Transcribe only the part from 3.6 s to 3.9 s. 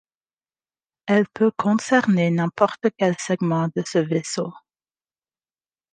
de